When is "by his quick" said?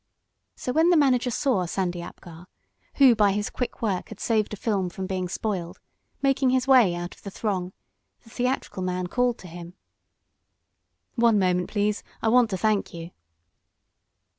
3.15-3.83